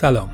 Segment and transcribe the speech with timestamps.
[0.00, 0.30] سلام.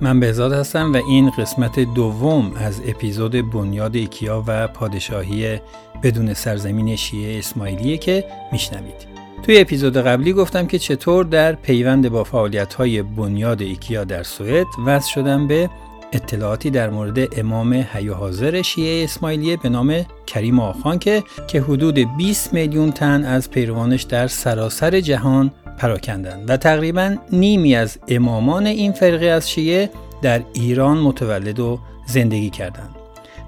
[0.00, 5.60] من بهزاد هستم و این قسمت دوم از اپیزود بنیاد ایکیا و پادشاهی
[6.02, 9.06] بدون سرزمین شیعه اسماعیلیه که میشنوید.
[9.42, 14.66] توی اپیزود قبلی گفتم که چطور در پیوند با فعالیت های بنیاد ایکیا در سوئد
[14.86, 15.70] وصل شدم به
[16.12, 22.16] اطلاعاتی در مورد امام حی حاضر شیعه اسماعیلیه به نام کریم آخان که که حدود
[22.16, 28.92] 20 میلیون تن از پیروانش در سراسر جهان پراکندند و تقریبا نیمی از امامان این
[28.92, 29.90] فرقه از شیعه
[30.22, 32.96] در ایران متولد و زندگی کردند.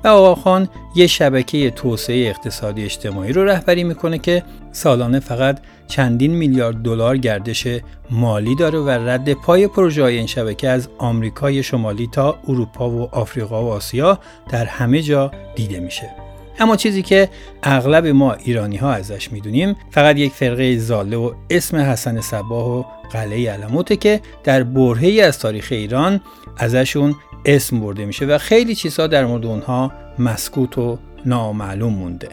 [0.04, 4.42] و آقاخان یه شبکه توسعه اقتصادی اجتماعی رو رهبری می‌کنه که
[4.72, 7.66] سالانه فقط چندین میلیارد دلار گردش
[8.10, 13.64] مالی داره و رد پای پروژه این شبکه از آمریکای شمالی تا اروپا و آفریقا
[13.64, 14.18] و آسیا
[14.50, 16.23] در همه جا دیده میشه.
[16.58, 17.28] اما چیزی که
[17.62, 22.84] اغلب ما ایرانی ها ازش می‌دونیم فقط یک فرقه زاله و اسم حسن صباه و
[23.12, 26.20] قلعه علموته که در برهی از تاریخ ایران
[26.58, 32.28] ازشون اسم برده میشه و خیلی چیزها در مورد اونها مسکوت و نامعلوم مونده.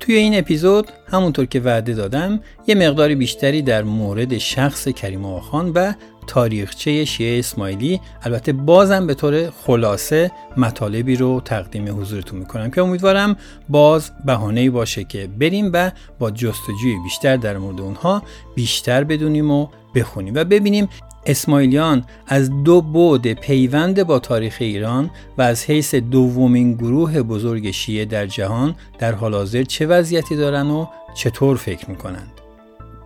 [0.00, 5.72] توی این اپیزود همونطور که وعده دادم یه مقدار بیشتری در مورد شخص کریم آخان
[5.74, 5.92] و
[6.26, 13.36] تاریخچه شیعه اسماعیلی البته بازم به طور خلاصه مطالبی رو تقدیم حضورتون می‌کنم که امیدوارم
[13.68, 18.22] باز بهانه باشه که بریم و با جستجوی بیشتر در مورد اونها
[18.54, 20.88] بیشتر بدونیم و بخونیم و ببینیم
[21.26, 28.04] اسماعیلیان از دو بعد پیوند با تاریخ ایران و از حیث دومین گروه بزرگ شیعه
[28.04, 32.43] در جهان در حال حاضر چه وضعیتی دارن و چطور فکر می‌کنند.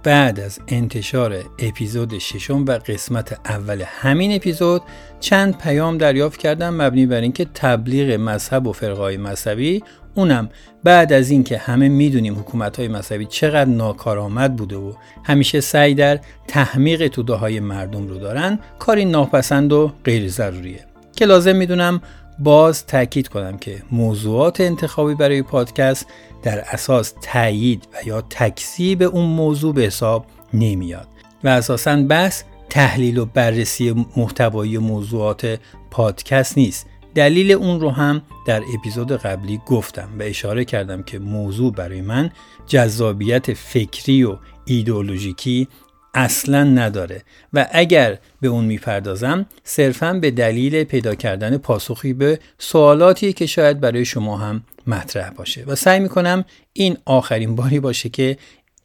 [0.08, 4.82] بعد از انتشار اپیزود ششم و قسمت اول همین اپیزود
[5.20, 9.82] چند پیام دریافت کردم مبنی بر اینکه تبلیغ مذهب و فرقای مذهبی
[10.14, 10.48] اونم
[10.84, 14.92] بعد از اینکه همه می‌دونیم حکومت های مذهبی چقدر ناکارآمد بوده و
[15.24, 20.84] همیشه سعی در تحمیق توده های مردم رو دارن کاری ناپسند و غیر ضروریه.
[21.16, 22.00] که لازم می‌دونم
[22.38, 26.06] باز تاکید کنم که موضوعات انتخابی برای پادکست
[26.42, 31.08] در اساس تایید و یا تکذیب اون موضوع به حساب نمیاد
[31.44, 35.60] و اساسا بحث تحلیل و بررسی محتوایی موضوعات
[35.90, 36.86] پادکست نیست.
[37.14, 42.30] دلیل اون رو هم در اپیزود قبلی گفتم و اشاره کردم که موضوع برای من
[42.66, 45.68] جذابیت فکری و ایدئولوژیکی
[46.14, 53.32] اصلا نداره و اگر به اون می‌پردازم صرفا به دلیل پیدا کردن پاسخی به سوالاتی
[53.32, 55.64] که شاید برای شما هم مطرح باشه.
[55.66, 58.36] و سعی می‌کنم این آخرین باری باشه که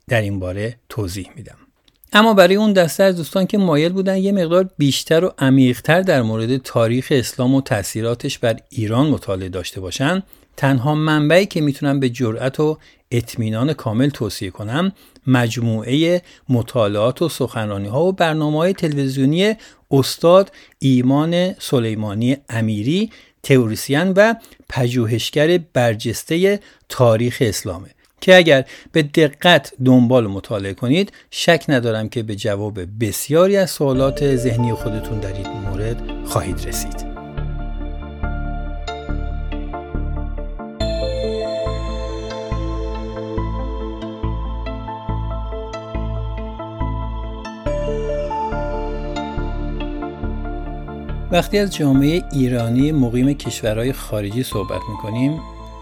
[0.07, 1.57] در این باره توضیح میدم.
[2.13, 6.21] اما برای اون دسته از دوستان که مایل بودن یه مقدار بیشتر و عمیقتر در
[6.21, 10.23] مورد تاریخ اسلام و تاثیراتش بر ایران مطالعه داشته باشن
[10.57, 12.77] تنها منبعی که می‌تونم به جرأت و
[13.11, 14.91] اطمینان کامل توصیه کنم
[15.27, 19.55] مجموعه مطالعات و سخنرانی ها و برنامه های تلویزیونی
[19.91, 23.11] استاد ایمان سلیمانی امیری
[23.43, 24.33] تئوریسین و
[24.69, 26.59] پژوهشگر برجسته
[26.89, 27.89] تاریخ اسلامه
[28.21, 34.35] که اگر به دقت دنبال مطالعه کنید شک ندارم که به جواب بسیاری از سوالات
[34.35, 37.12] ذهنی خودتون در این مورد خواهید رسید.
[51.33, 55.39] وقتی از جامعه ایرانی مقیم کشورهای خارجی صحبت می‌کنیم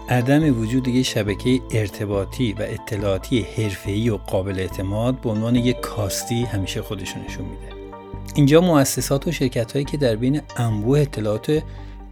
[0.08, 6.42] عدم وجود یک شبکه ارتباطی و اطلاعاتی حرفه‌ای و قابل اعتماد به عنوان یک کاستی
[6.42, 7.82] همیشه خودشون نشون میده.
[8.34, 11.62] اینجا مؤسسات و شرکت هایی که در بین انبوه اطلاعات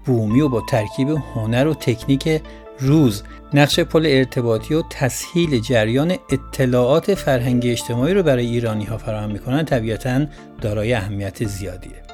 [0.04, 2.42] بومی و با ترکیب هنر و تکنیک
[2.78, 3.22] روز
[3.54, 9.64] نقش پل ارتباطی و تسهیل جریان اطلاعات فرهنگی اجتماعی رو برای ایرانی ها فراهم می‌کنن
[9.64, 10.26] طبیعتا
[10.60, 12.09] دارای اهمیت زیادیه.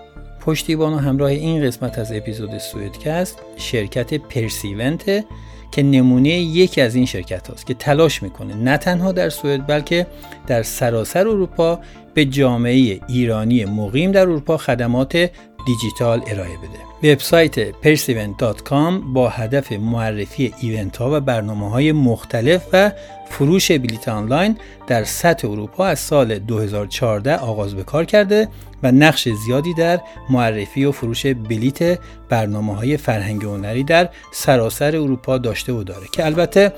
[0.47, 5.25] پشتیبان و همراه این قسمت از اپیزود سویدکست شرکت پرسیونت
[5.71, 10.07] که نمونه یکی از این شرکت هاست که تلاش می‌کنه نه تنها در سوئد بلکه
[10.47, 11.81] در سراسر اروپا
[12.15, 15.31] به جامعه ایرانی مقیم در اروپا خدمات
[15.67, 17.13] دیجیتال ارائه بده.
[17.13, 22.93] وبسایت perseven.com با هدف معرفی ایونت ها و برنامه های مختلف و
[23.31, 24.57] فروش بلیت آنلاین
[24.87, 28.49] در سطح اروپا از سال 2014 آغاز به کار کرده
[28.83, 30.01] و نقش زیادی در
[30.31, 36.27] معرفی و فروش بلیت برنامه های فرهنگ هنری در سراسر اروپا داشته و داره که
[36.27, 36.73] البته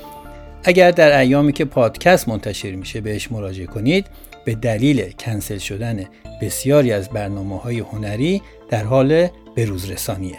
[0.63, 4.05] اگر در ایامی که پادکست منتشر میشه بهش مراجعه کنید
[4.45, 6.05] به دلیل کنسل شدن
[6.41, 10.37] بسیاری از برنامه های هنری در حال بروزرسانیه.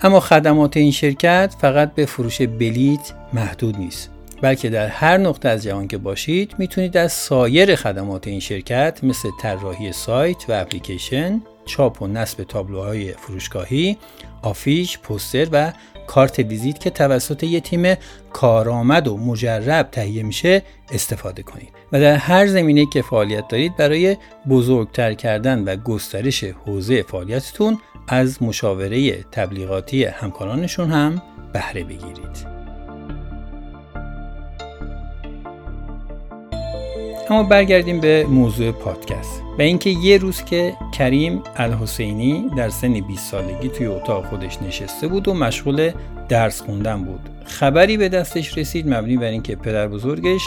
[0.00, 4.11] اما خدمات این شرکت فقط به فروش بلیت محدود نیست.
[4.42, 9.30] بلکه در هر نقطه از جهان که باشید می‌تونید از سایر خدمات این شرکت مثل
[9.40, 13.98] طراحی سایت و اپلیکیشن، چاپ و نصب تابلوهای فروشگاهی،
[14.42, 15.72] آفیش، پوستر و
[16.06, 17.94] کارت ویزیت که توسط یه تیم
[18.32, 20.62] کارآمد و مجرب تهیه میشه
[20.92, 24.16] استفاده کنید و در هر زمینه که فعالیت دارید برای
[24.48, 27.78] بزرگتر کردن و گسترش حوزه فعالیتتون
[28.08, 31.22] از مشاوره تبلیغاتی همکارانشون هم
[31.52, 32.51] بهره بگیرید.
[37.30, 43.30] اما برگردیم به موضوع پادکست و اینکه یه روز که کریم الحسینی در سن 20
[43.30, 45.92] سالگی توی اتاق خودش نشسته بود و مشغول
[46.28, 47.20] درس خوندن بود.
[47.44, 50.40] خبری به دستش رسید مبنی بر اینکه پدر بزرگش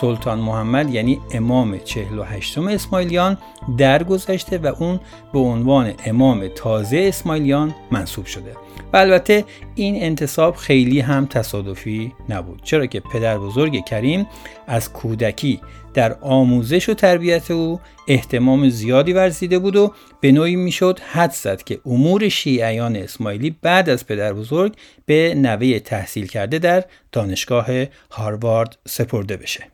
[0.00, 3.38] سلطان محمد یعنی امام 48 اسماعیلیان
[3.78, 5.00] درگذشته و اون
[5.32, 8.52] به عنوان امام تازه اسماعیلیان منصوب شده.
[8.92, 9.44] و البته
[9.74, 12.60] این انتصاب خیلی هم تصادفی نبود.
[12.62, 14.26] چرا که پدر بزرگ کریم
[14.66, 15.60] از کودکی
[15.94, 21.62] در آموزش و تربیت او احتمام زیادی ورزیده بود و به نوعی می‌شد حد زد
[21.62, 24.74] که امور شیعیان اسماعیلی بعد از پدر بزرگ
[25.06, 27.66] به نوه تحصیل کرده در دانشگاه
[28.10, 29.64] هاروارد سپرده بشه.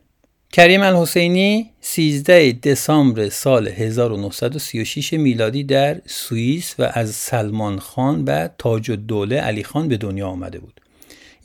[0.51, 8.91] کریم الحسینی 13 دسامبر سال 1936 میلادی در سوئیس و از سلمان خان و تاج
[8.91, 10.78] الدوله علی خان به دنیا آمده بود.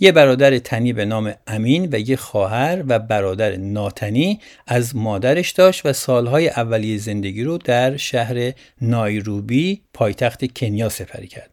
[0.05, 5.87] یه برادر تنی به نام امین و یه خواهر و برادر ناتنی از مادرش داشت
[5.87, 11.51] و سالهای اولیه زندگی رو در شهر نایروبی پایتخت کنیا سپری کرد.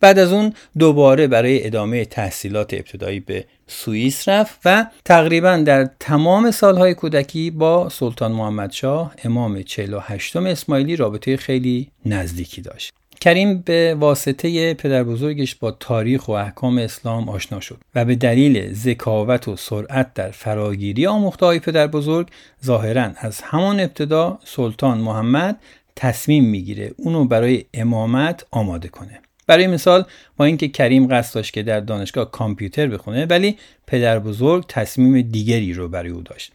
[0.00, 6.50] بعد از اون دوباره برای ادامه تحصیلات ابتدایی به سوئیس رفت و تقریبا در تمام
[6.50, 12.99] سالهای کودکی با سلطان محمد شاه امام 48 اسماعیلی رابطه خیلی نزدیکی داشت.
[13.20, 18.72] کریم به واسطه پدر بزرگش با تاریخ و احکام اسلام آشنا شد و به دلیل
[18.74, 22.28] ذکاوت و سرعت در فراگیری آموخته های پدر بزرگ
[22.64, 25.56] ظاهرا از همان ابتدا سلطان محمد
[25.96, 29.20] تصمیم می‌گیره اونو برای امامت آماده کنه.
[29.46, 30.04] برای مثال
[30.36, 33.56] با اینکه کریم قصد داشت که در دانشگاه کامپیوتر بخونه ولی
[33.86, 36.52] پدر بزرگ تصمیم دیگری رو برای او داشت.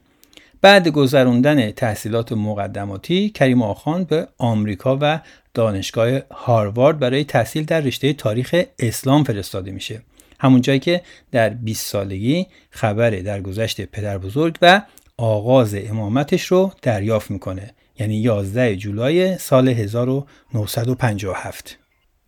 [0.62, 5.20] بعد گذروندن تحصیلات مقدماتی کریم آخان به آمریکا و
[5.56, 10.02] دانشگاه هاروارد برای تحصیل در رشته تاریخ اسلام فرستاده میشه.
[10.40, 14.82] همون جایی که در 20 سالگی خبر درگذشت پدر بزرگ و
[15.18, 17.74] آغاز امامتش رو دریافت می‌کنه.
[18.00, 21.80] یعنی 11 جولای سال 1957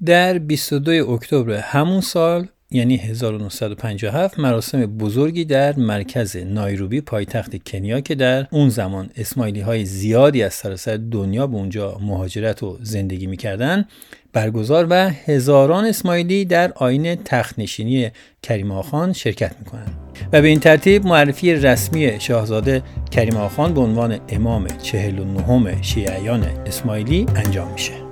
[0.06, 8.16] در 22 اکتبر همون سال یعنی 1957 مراسم بزرگی در مرکز نایروبی پایتخت کنیا که
[8.16, 13.86] در اون زمان اسماعیلی های زیادی از سراسر دنیا به اونجا مهاجرت و زندگی می‌کردن
[14.34, 14.94] برگزار و
[15.25, 18.12] هزاران اسماعیلی در آین تختنشینی
[18.44, 19.92] کریم آخان شرکت می‌کنند.
[20.34, 27.25] و به این ترتیب معرفی رسمی شاهزاده کریم آخان به عنوان امام 49 شیعیان اسماعیلی
[27.36, 28.06] انجام میشه.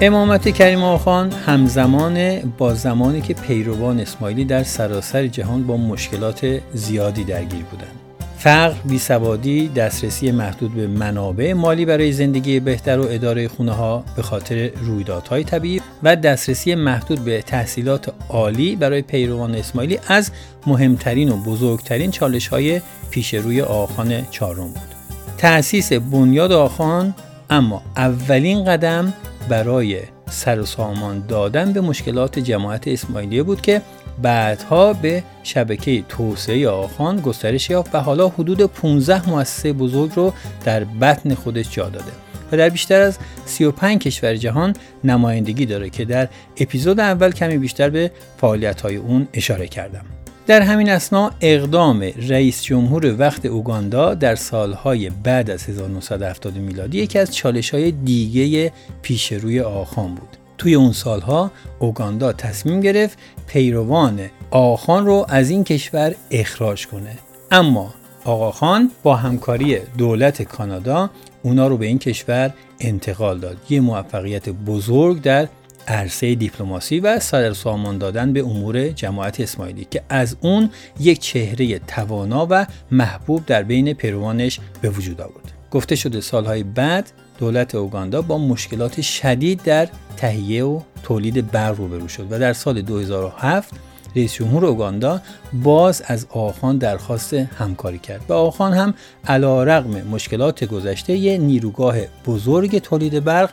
[0.00, 7.24] امامت کریم آخان همزمان با زمانی که پیروان اسماعیلی در سراسر جهان با مشکلات زیادی
[7.24, 7.90] درگیر بودند.
[8.38, 14.22] فقر، بیسوادی، دسترسی محدود به منابع مالی برای زندگی بهتر و اداره خونه ها به
[14.22, 20.30] خاطر رویدادهای طبیعی و دسترسی محدود به تحصیلات عالی برای پیروان اسماعیلی از
[20.66, 24.94] مهمترین و بزرگترین چالش های پیش روی آخان چهارم بود.
[25.38, 27.14] تأسیس بنیاد آخان
[27.50, 29.12] اما اولین قدم
[29.48, 30.00] برای
[30.30, 33.82] سر و سامان دادن به مشکلات جماعت اسماعیلیه بود که
[34.22, 40.32] بعدها به شبکه توسعه آخان گسترش یافت و حالا حدود 15 مؤسسه بزرگ رو
[40.64, 42.12] در بطن خودش جا داده.
[42.52, 47.90] و در بیشتر از 35 کشور جهان نمایندگی داره که در اپیزود اول کمی بیشتر
[47.90, 48.10] به
[48.40, 50.04] فعالیت های اون اشاره کردم.
[50.46, 57.18] در همین اسنا اقدام رئیس جمهور وقت اوگاندا در سالهای بعد از 1970 میلادی یکی
[57.18, 58.72] از چالش های دیگه
[59.02, 60.28] پیش روی آخان بود.
[60.58, 67.18] توی اون سالها اوگاندا تصمیم گرفت پیروان آخان رو از این کشور اخراج کنه.
[67.50, 71.10] اما آقاخان با همکاری دولت کانادا
[71.42, 73.56] اونا رو به این کشور انتقال داد.
[73.70, 75.48] یه موفقیت بزرگ در
[75.88, 81.78] عرصه دیپلماسی و سر سامان دادن به امور جماعت اسماعیلی که از اون یک چهره
[81.78, 85.52] توانا و محبوب در بین پیروانش به وجود آورد.
[85.70, 92.08] گفته شده سالهای بعد دولت اوگاندا با مشکلات شدید در تهیه و تولید برق روبرو
[92.08, 93.74] شد و در سال 2007
[94.16, 95.20] رئیس جمهور اوگاندا
[95.52, 98.94] باز از آخان درخواست همکاری کرد و آخان هم
[99.26, 103.50] علا رقم مشکلات گذشته یه نیروگاه بزرگ تولید برق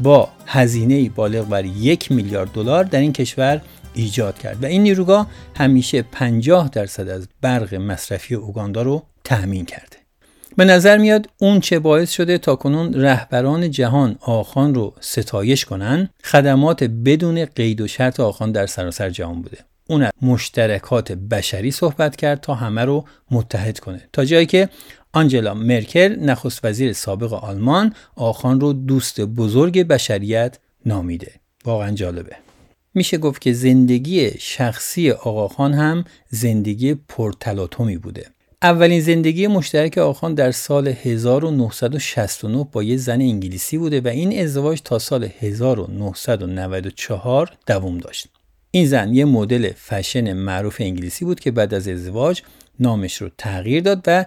[0.00, 3.60] با هزینه بالغ بر یک میلیارد دلار در این کشور
[3.94, 4.62] ایجاد کرد.
[4.62, 9.96] و این نیروگاه همیشه 50 درصد از برق مصرفی اوگاندا رو تأمین کرده.
[10.56, 16.08] به نظر میاد اون چه باعث شده تا کنون رهبران جهان آخان رو ستایش کنن
[16.24, 19.58] خدمات بدون قید و شرط آخان در سراسر جهان بوده.
[19.88, 24.00] اون از مشترکات بشری صحبت کرد تا همه رو متحد کنه.
[24.12, 24.68] تا جایی که
[25.14, 31.32] آنجلا مرکل نخست وزیر سابق آلمان آخان رو دوست بزرگ بشریت نامیده.
[31.64, 32.36] واقعا جالبه.
[32.94, 38.26] میشه گفت که زندگی شخصی آقاخان هم زندگی پرتلاطمی بوده.
[38.62, 44.80] اولین زندگی مشترک آخان در سال 1969 با یه زن انگلیسی بوده و این ازدواج
[44.84, 48.28] تا سال 1994 دوام داشت.
[48.70, 52.42] این زن یه مدل فشن معروف انگلیسی بود که بعد از ازدواج
[52.80, 54.24] نامش رو تغییر داد و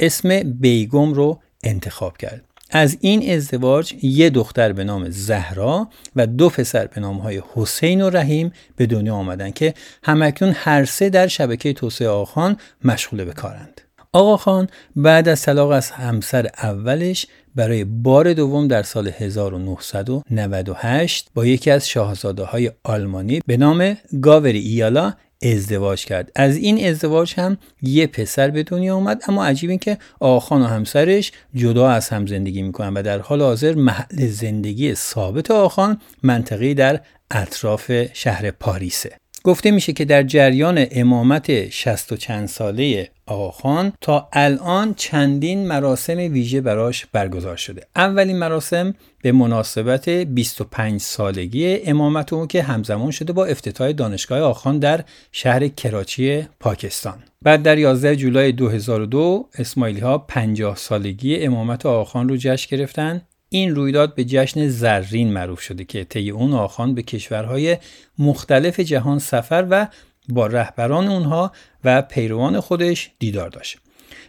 [0.00, 2.44] اسم بیگم رو انتخاب کرد.
[2.70, 8.02] از این ازدواج یه دختر به نام زهرا و دو پسر به نام های حسین
[8.02, 13.32] و رحیم به دنیا آمدن که همکنون هر سه در شبکه توسعه آخان مشغول به
[13.32, 13.80] کارند.
[14.12, 21.46] آقا خان بعد از طلاق از همسر اولش برای بار دوم در سال 1998 با
[21.46, 26.32] یکی از شاهزاده های آلمانی به نام گاوری ایالا ازدواج کرد.
[26.34, 30.66] از این ازدواج هم یه پسر به دنیا اومد اما عجیب این که آخان و
[30.66, 36.74] همسرش جدا از هم زندگی می‌کنن و در حال حاضر محل زندگی ثابت آخان منطقی
[36.74, 39.16] در اطراف شهر پاریسه.
[39.44, 46.16] گفته میشه که در جریان امامت شست و چند ساله آقاخان تا الان چندین مراسم
[46.16, 47.86] ویژه براش برگزار شده.
[47.96, 54.78] اولین مراسم به مناسبت 25 سالگی امامت او که همزمان شده با افتتاح دانشگاه آخان
[54.78, 57.22] در شهر کراچی پاکستان.
[57.42, 63.22] بعد در 11 جولای 2002 اسماعیلی ها 50 سالگی امامت آخان رو جشن گرفتن.
[63.52, 67.76] این رویداد به جشن زرین معروف شده که طی اون آخان به کشورهای
[68.18, 69.86] مختلف جهان سفر و
[70.28, 71.52] با رهبران اونها
[71.84, 73.78] و پیروان خودش دیدار داشت.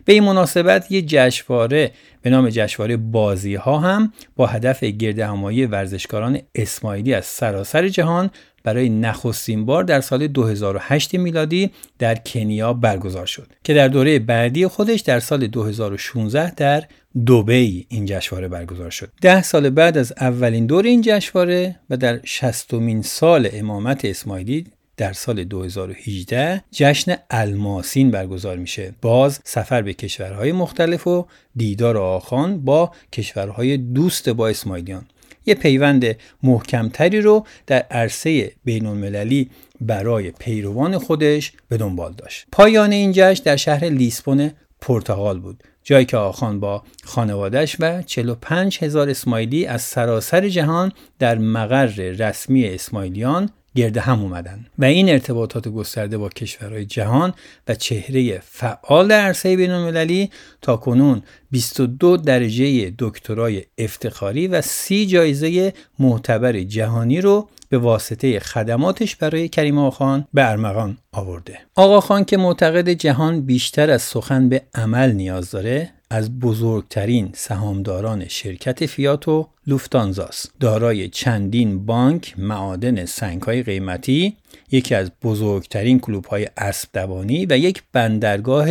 [0.05, 5.65] به این مناسبت یه جشنواره به نام جشنواره بازی ها هم با هدف گرد همایی
[5.65, 8.29] ورزشکاران اسماعیلی از سراسر جهان
[8.63, 14.67] برای نخستین بار در سال 2008 میلادی در کنیا برگزار شد که در دوره بعدی
[14.67, 16.83] خودش در سال 2016 در
[17.25, 19.11] دوبی این جشنواره برگزار شد.
[19.21, 25.13] ده سال بعد از اولین دور این جشنواره و در شستمین سال امامت اسماعیلی در
[25.13, 28.93] سال 2018 جشن الماسین برگزار میشه.
[29.01, 31.25] باز سفر به کشورهای مختلف و
[31.55, 35.05] دیدار آخان با کشورهای دوست با اسماعیلیان.
[35.45, 39.49] یه پیوند محکمتری رو در عرصه بین المللی
[39.81, 42.45] برای پیروان خودش به دنبال داشت.
[42.51, 45.63] پایان این جشن در شهر لیسبون پرتغال بود.
[45.83, 52.65] جایی که آخان با خانوادش و 45 هزار اسماعیلی از سراسر جهان در مقر رسمی
[52.65, 57.33] اسماعیلیان گرد هم اومدن و این ارتباطات گسترده با کشورهای جهان
[57.67, 60.29] و چهره فعال عرصه بین المللی
[60.61, 61.21] تا کنون
[61.51, 69.77] 22 درجه دکترای افتخاری و 30 جایزه معتبر جهانی رو به واسطه خدماتش برای کریم
[69.77, 71.59] آقاخان به ارمغان آورده.
[71.75, 78.85] آقاخان که معتقد جهان بیشتر از سخن به عمل نیاز داره از بزرگترین سهامداران شرکت
[78.85, 84.37] فیات و لوفتانزاس دارای چندین بانک معادن سنگهای قیمتی
[84.71, 88.67] یکی از بزرگترین کلوب های اسب دوانی و یک بندرگاه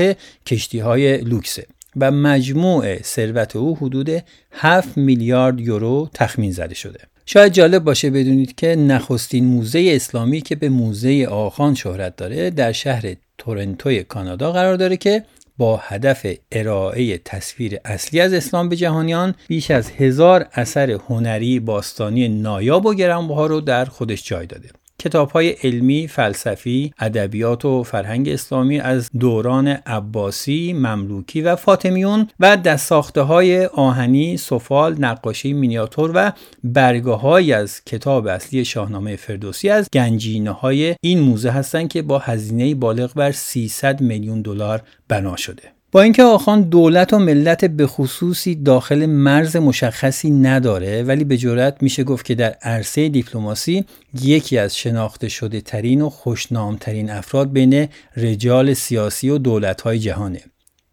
[0.46, 1.66] کشتی های لوکسه
[1.96, 4.10] و مجموع ثروت او حدود
[4.52, 7.00] 7 میلیارد یورو تخمین زده شده
[7.32, 12.72] شاید جالب باشه بدونید که نخستین موزه اسلامی که به موزه آخان شهرت داره در
[12.72, 15.24] شهر تورنتوی کانادا قرار داره که
[15.58, 22.28] با هدف ارائه تصویر اصلی از اسلام به جهانیان بیش از هزار اثر هنری باستانی
[22.28, 24.68] نایاب و گرانبها رو در خودش جای داده.
[25.00, 32.56] کتاب های علمی، فلسفی، ادبیات و فرهنگ اسلامی از دوران عباسی، مملوکی و فاطمیون و
[32.56, 36.32] دستساخته های آهنی، سفال، نقاشی مینیاتور و
[36.64, 42.18] برگه های از کتاب اصلی شاهنامه فردوسی از گنجینه های این موزه هستند که با
[42.18, 45.79] هزینه بالغ بر 300 میلیون دلار بنا شده.
[45.92, 51.82] با اینکه آخان دولت و ملت به خصوصی داخل مرز مشخصی نداره ولی به جرات
[51.82, 53.84] میشه گفت که در عرصه دیپلماسی
[54.22, 60.40] یکی از شناخته شده ترین و خوشنامترین افراد بین رجال سیاسی و دولت های جهانه.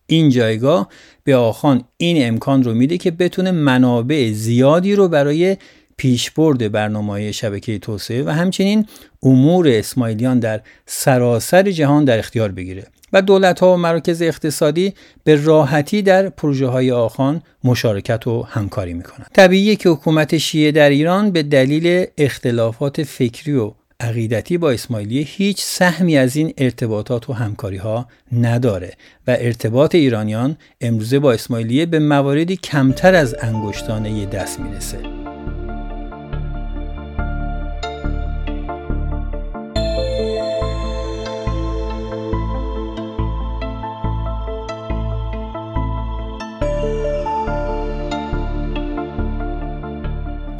[0.08, 0.90] این جایگاه
[1.24, 5.58] به آخان این امکان رو میده که بتونه منابع زیادی رو برای
[5.98, 8.86] پیشبرد برنامه شبکه توسعه و همچنین
[9.24, 12.88] امور اسماعیلیان در سراسر جهان در اختیار بگیره.
[13.22, 14.94] دولت ها و مراکز اقتصادی
[15.24, 19.30] به راحتی در پروژه های آخان مشارکت و همکاری می کنند.
[19.34, 25.62] طبیعیه که حکومت شیعه در ایران به دلیل اختلافات فکری و عقیدتی با اسماعیلی هیچ
[25.62, 28.94] سهمی از این ارتباطات و همکاری ها نداره
[29.28, 34.98] و ارتباط ایرانیان امروزه با اسماعیلیه به مواردی کمتر از انگشتانه دست می‌رسه.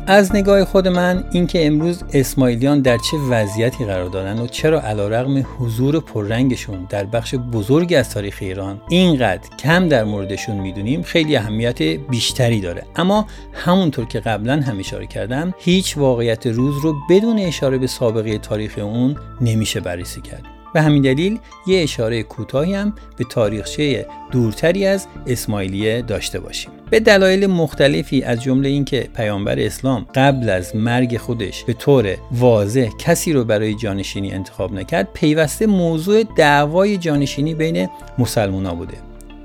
[0.10, 5.46] از نگاه خود من اینکه امروز اسماعیلیان در چه وضعیتی قرار دارن و چرا علیرغم
[5.60, 11.82] حضور پررنگشون در بخش بزرگی از تاریخ ایران اینقدر کم در موردشون می‌دونیم خیلی اهمیت
[11.82, 12.84] بیشتری داره.
[12.96, 18.38] اما همونطور که قبلا هم اشاره کردم هیچ واقعیت روز رو بدون اشاره به سابقه
[18.38, 20.57] تاریخ اون نمیشه بررسی کرد.
[20.78, 26.72] به همین دلیل یه اشاره کوتاهی هم به تاریخچه دورتری از اسماعیلیه داشته باشیم.
[26.90, 32.90] به دلایل مختلفی از جمله اینکه پیامبر اسلام قبل از مرگ خودش به طور واضح
[33.00, 38.98] کسی رو برای جانشینی انتخاب نکرد پیوسته موضوع دعوای جانشینی بین مسلمونا بوده.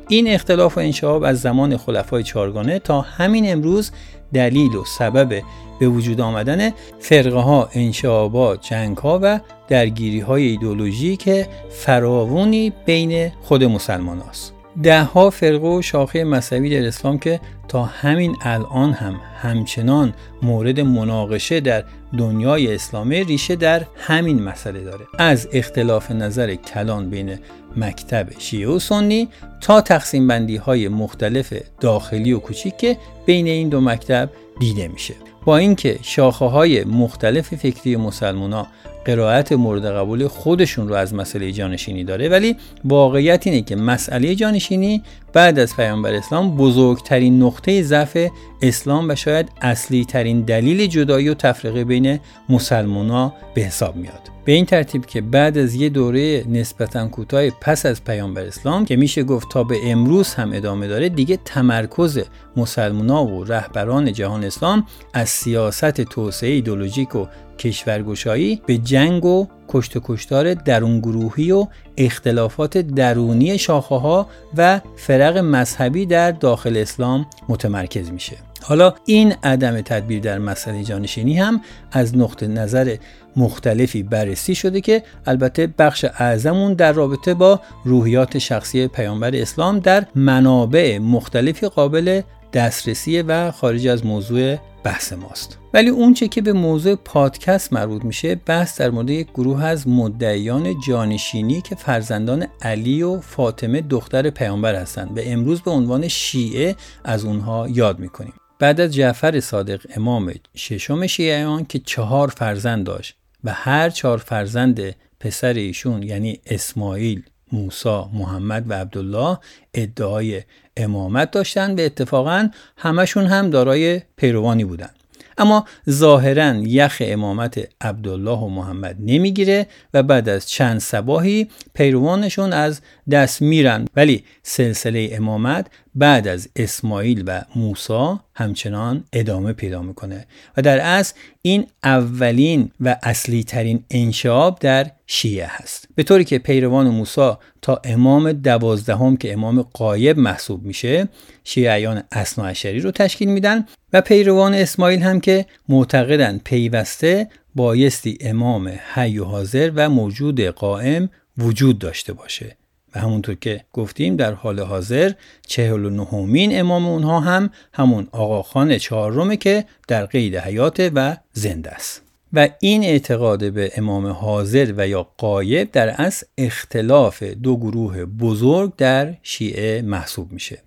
[0.09, 3.91] این اختلاف و انشعاب از زمان خلفای چارگانه تا همین امروز
[4.35, 5.43] دلیل و سبب
[5.83, 13.33] به وجود آمدن فرقه ها، انشعابات، جنگ ها و درگیری های ایدولوژی که فراوونی بین
[13.41, 14.53] خود مسلمان هاست.
[14.83, 20.81] ده ها فرقه و شاخه مذهبی در اسلام که تا همین الان هم همچنان مورد
[20.81, 21.85] مناقشه در
[22.19, 27.39] دنیای اسلامی ریشه در همین مسئله داره از اختلاف نظر کلان بین
[27.77, 29.29] مکتب شیعه و سنی
[29.61, 35.15] تا تقسیم بندی های مختلف داخلی و کوچیک که بین این دو مکتب دیده میشه.
[35.45, 38.67] با اینکه شاخه های مختلف فکری مسلمونا
[39.05, 45.03] قرائت مورد قبول خودشون رو از مسئله جانشینی داره ولی واقعیت اینه که مسئله جانشینی
[45.33, 48.19] بعد از پیامبر اسلام بزرگترین نقطه ضعف
[48.63, 54.33] اسلام و شاید اصلی ترین دلیل جدایی و تفرقه بین مسلمونا به حساب میاد.
[54.45, 58.97] به این ترتیب که بعد از یه دوره نسبتا کوتاه پس از پیامبر اسلام که
[58.97, 62.21] میشه گفت تا به امروز هم ادامه داره دیگه تمرکز
[62.57, 67.27] مسلمونا و رهبران جهان اسلام از سیاست توسعه ایدولوژیک و
[67.63, 74.81] کشورگشایی به جنگ و کشت و کشتار درون گروهی و اختلافات درونی شاخه ها و
[74.97, 78.37] فرق مذهبی در داخل اسلام متمرکز میشه.
[78.63, 81.61] حالا این عدم تدبیر در مسئله جانشینی هم
[81.93, 82.97] از نقطه نظر
[83.37, 90.07] مختلفی بررسی شده که البته بخش اعظمون در رابطه با روحیات شخصی پیامبر اسلام در
[90.15, 92.21] منابع مختلفی قابل
[92.53, 95.59] دسترسی و خارج از موضوع بحث ماست.
[95.75, 100.81] ولی اونچه که به موضوع پادکست مربوط میشه بحث در مورد یک گروه از مدعیان
[100.87, 107.25] جانشینی که فرزندان علی و فاطمه دختر پیامبر هستند و امروز به عنوان شیعه از
[107.25, 108.33] اونها یاد می‌کنیم.
[108.59, 114.97] بعد از جعفر صادق امام ششم شیعیان که چهار فرزند داشت و هر چهار فرزند
[115.21, 119.39] پسر ایشون یعنی اسماعیل موسا، محمد و عبدالله
[119.75, 120.43] ادعای
[120.77, 125.02] امامت داشتند و اتفاقا همشون هم دارای پیروانی بودند.
[125.43, 132.81] اما ظاهرا یخ امامت عبدالله و محمد نمی‌گیره و بعد از چند سباهی پیروانشون از
[133.11, 133.85] دست میرن.
[133.97, 140.27] ولی سلسله امامت بعد از اسماعیل و موسا همچنان ادامه پیدا می‌کنه
[140.57, 145.89] و در اصل این اولین و اصلی ترین انشاب در شیعه هست.
[145.95, 151.09] به طوری که پیروان موسا تا امام دوازدهم که امام قایب محسوب میشه
[151.45, 159.19] شیعیان اصناعشری رو تشکیل میدن و پیروان اسماعیل هم که معتقدن پیوسته بایستی امام حی
[159.19, 162.57] و حاضر و موجود قائم وجود داشته باشه.
[162.95, 165.13] و همونطور که گفتیم در حال حاضر
[165.47, 171.71] چهل و نهمین امام اونها هم همون آقاخان چهارمه که در قید حیات و زنده
[171.71, 172.03] است.
[172.33, 178.77] و این اعتقاد به امام حاضر و یا قایب در اصل اختلاف دو گروه بزرگ
[178.77, 180.63] در شیعه محسوب میشه.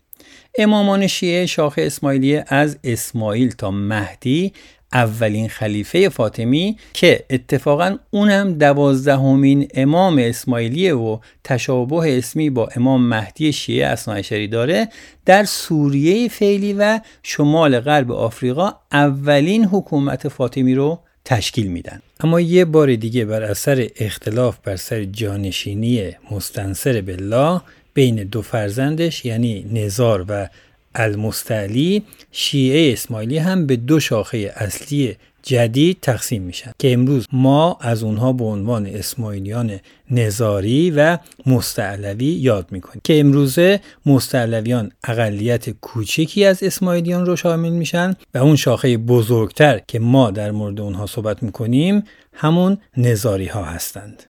[0.58, 4.54] امامان شیعه شاخه اسماعیلیه از اسماعیل تا مهدی
[4.94, 13.54] اولین خلیفه فاطمی که اتفاقا اونم دوازدهمین امام اسماعیلیه و تشابه اسمی با امام مهدی
[13.54, 14.90] شیعه اصناعشری داره
[15.26, 22.02] در سوریه فعلی و شمال غرب آفریقا اولین حکومت فاطمی رو تشکیل میدن.
[22.20, 27.62] اما یه بار دیگه بر اثر اختلاف بر سر جانشینی مستنصر بالله
[27.96, 30.50] بین دو فرزندش یعنی نزار و
[30.96, 38.04] المستعلی شیعه اسماعیلی هم به دو شاخه اصلی جدید تقسیم میشن که امروز ما از
[38.04, 39.80] اونها به عنوان اسماعیلیان
[40.12, 48.16] نظاری و مستعلوی یاد می‌کنیم که امروزه مستعلویان اقلیت کوچکی از اسماعیلیان رو شامل میشن
[48.34, 52.04] و اون شاخه بزرگتر که ما در مورد اونها صحبت می‌کنیم
[52.34, 54.24] همون نظاری ها هستند.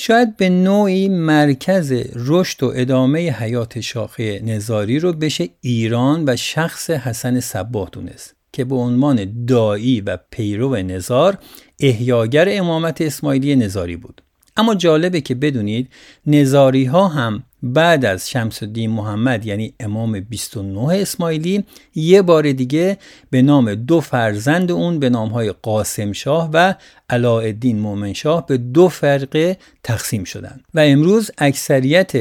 [0.00, 6.90] شاید به نوعی مرکز رشد و ادامه حیات شاخه نظاری رو بشه ایران و شخص
[6.90, 11.38] حسن صباه دونست که به عنوان دایی و پیرو نظار
[11.80, 14.22] احیاگر امامت اسماعیلی نظاری بود.
[14.56, 15.88] اما جالبه که بدونید
[16.26, 22.98] نظاری ها هم بعد از شمس الدین محمد یعنی امام 29 اسماعیلی یه بار دیگه
[23.30, 26.74] به نام دو فرزند اون به نامهای قاسم شاه و
[27.10, 32.12] علاءالدین مومن شاه به دو فرقه تقسیم شدن و امروز اکثریت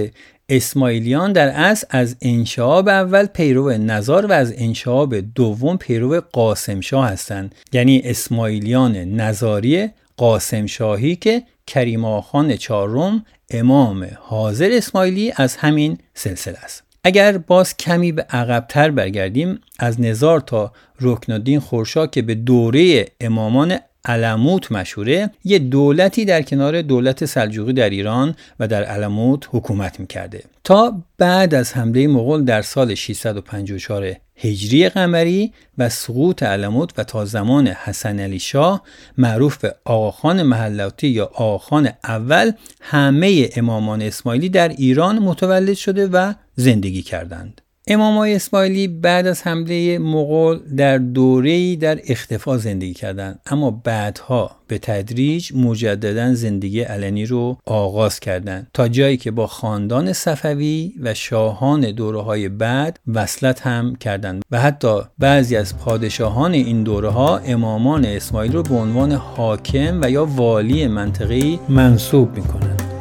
[0.49, 7.09] اسماعیلیان در اصل از انشاب اول پیرو نظار و از انشاب دوم پیرو قاسم شاه
[7.09, 7.55] هستند.
[7.73, 16.57] یعنی اسماعیلیان نظاری قاسم شاهی که کریم آخان چهارم امام حاضر اسماعیلی از همین سلسله
[16.63, 16.83] است.
[17.03, 23.77] اگر باز کمی به عقبتر برگردیم از نظار تا رکنالدین خورشا که به دوره امامان
[24.05, 30.43] علموت مشهوره یه دولتی در کنار دولت سلجوقی در ایران و در علموت حکومت می‌کرده.
[30.63, 37.25] تا بعد از حمله مغول در سال 654 هجری قمری و سقوط علموت و تا
[37.25, 38.83] زمان حسن علی شاه
[39.17, 46.33] معروف به آقاخان محلاتی یا آقاخان اول همه امامان اسماعیلی در ایران متولد شده و
[46.55, 47.61] زندگی کردند.
[47.89, 53.39] امامای اسماعیلی بعد از حمله مغول در دوره‌ای در اختفا زندگی کردند.
[53.45, 58.67] اما بعدها به تدریج مجددا زندگی علنی رو آغاز کردند.
[58.73, 64.43] تا جایی که با خاندان صفوی و شاهان دوره های بعد وصلت هم کردند.
[64.51, 70.11] و حتی بعضی از پادشاهان این دوره ها امامان اسماعیل رو به عنوان حاکم و
[70.11, 72.96] یا والی منطقی منصوب می‌کنند.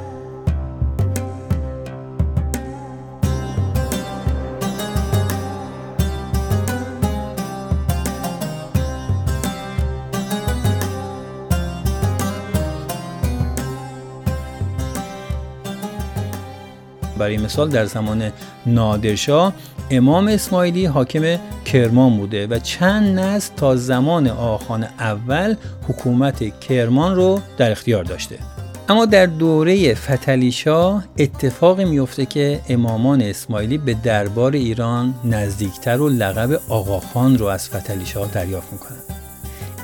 [17.26, 18.32] برای مثال در زمان
[18.66, 19.52] نادرشاه
[19.90, 25.54] امام اسماعیلی حاکم کرمان بوده و چند نسل تا زمان آخان اول
[25.88, 28.38] حکومت کرمان رو در اختیار داشته.
[28.88, 36.60] اما در دوره فتلیشاه اتفاقی میفته که امامان اسماعیلی به دربار ایران نزدیکتر و لقب
[36.68, 39.15] آقاخان رو از فتلیشاه دریافت می‌کنند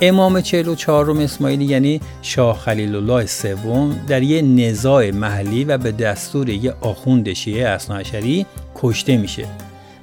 [0.05, 6.49] امام 44 اسماعیلی یعنی شاه خلیل الله سوم در یه نزاع محلی و به دستور
[6.49, 9.47] یه آخوند شیعه اصناعشری کشته میشه.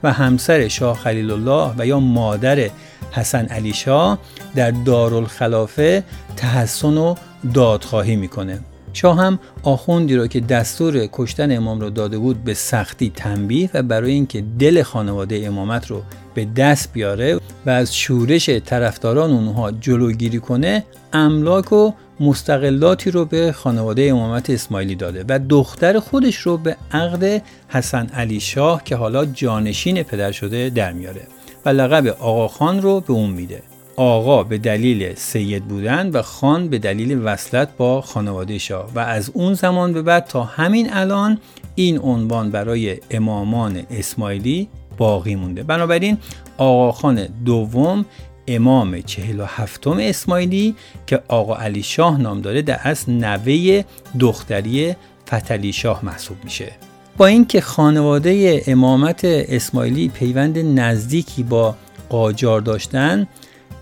[0.04, 2.70] و همسر شاه خلیل الله و یا مادر
[3.12, 4.20] حسن علی شاه
[4.56, 6.04] در دارالخلافه
[6.36, 7.16] تحسن و
[7.54, 8.60] دادخواهی می‌کنه.
[8.94, 13.84] شاه هم آخوندی رو که دستور کشتن امام رو داده بود به سختی تنبیه و
[13.84, 16.04] برای اینکه دل خانواده امامت رو
[16.40, 23.52] به دست بیاره و از شورش طرفداران اونها جلوگیری کنه املاک و مستقلاتی رو به
[23.52, 29.26] خانواده امامت اسماعیلی داده و دختر خودش رو به عقد حسن علی شاه که حالا
[29.26, 31.22] جانشین پدر شده در میاره
[31.66, 33.62] و لقب آقا خان رو به اون میده.
[33.96, 39.32] آقا به دلیل سید بودن و خان به دلیل وصلت با خانواده شاه و از
[39.34, 41.38] اون زمان به بعد تا همین الان
[41.76, 45.64] این عنوان برای امامان اسماعیلی باقی مونده.
[45.64, 46.18] بنابراین
[46.58, 48.06] آقاخان دوم
[48.48, 50.76] امام چهل و هفتم اسماعیلی
[51.08, 53.84] که آقا علی شاه نام داره در اصل نوه
[54.20, 54.96] دختری
[55.30, 56.72] فتلی شاه محسوب میشه.
[57.18, 61.76] با اینکه خانواده امامت اسماعیلی پیوند نزدیکی با
[62.10, 63.28] قاجار داشتن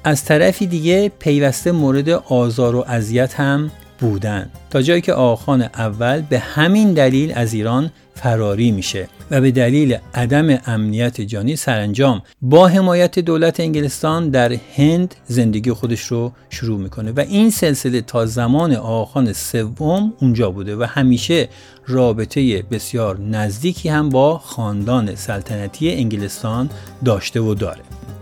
[0.04, 4.50] از طرفی دیگه پیوسته مورد آزار و اذیت هم بودن.
[4.70, 9.98] تا جایی که آخان اول به همین دلیل از ایران فراری میشه و به دلیل
[10.14, 17.12] عدم امنیت جانی سرانجام با حمایت دولت انگلستان در هند زندگی خودش رو شروع می‌کنه
[17.12, 21.50] و این سلسله تا زمان آخان سوم اونجا بوده و همیشه
[21.88, 26.70] رابطه بسیار نزدیکی هم با خاندان سلطنتی انگلستان
[27.06, 27.82] داشته و داره.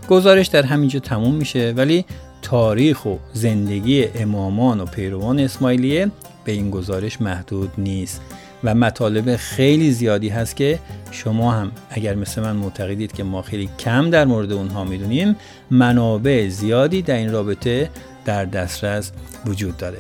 [0.09, 2.05] گزارش در همینجا تموم میشه ولی
[2.45, 6.11] تاریخ و زندگی امامان و پیروان اسماعیلیه
[6.43, 8.21] به این گزارش محدود نیست.
[8.63, 10.79] و مطالب خیلی زیادی هست که
[11.11, 15.35] شما هم اگر مثل من معتقدید که ما خیلی کم در مورد اونها می‌دونیم
[15.71, 17.89] منابع زیادی در این رابطه
[18.25, 19.11] در دسترس
[19.45, 19.99] وجود داره.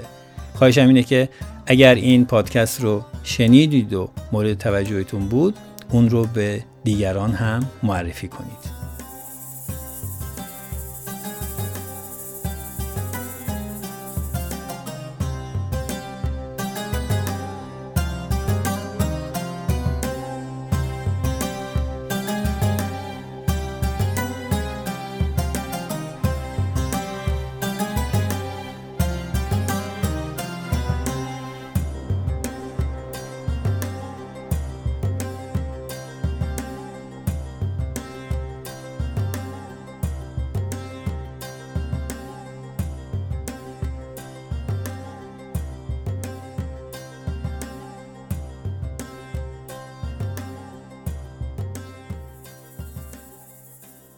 [0.55, 1.29] خواهشم اینه که
[1.65, 5.55] اگر این پادکست رو شنیدید و مورد توجهتون بود
[5.91, 8.74] اون رو به دیگران هم معرفی کنید.